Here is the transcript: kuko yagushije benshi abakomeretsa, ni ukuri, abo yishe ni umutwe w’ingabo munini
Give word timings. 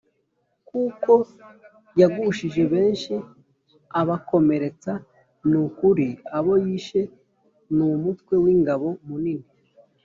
kuko 0.69 1.13
yagushije 1.99 2.61
benshi 2.73 3.13
abakomeretsa, 4.01 4.91
ni 5.49 5.57
ukuri, 5.65 6.07
abo 6.37 6.53
yishe 6.65 7.01
ni 7.75 7.83
umutwe 7.93 8.33
w’ingabo 8.43 8.87
munini 9.07 9.47